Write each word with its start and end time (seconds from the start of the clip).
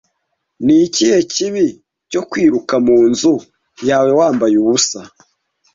Ni 0.65 0.75
ikihe 0.85 1.19
kibi 1.33 1.65
cyo 2.11 2.21
kwiruka 2.29 2.75
mu 2.85 2.97
nzu 3.09 3.33
yawe 3.87 4.09
wambaye 4.19 4.55
ubusa? 4.63 4.99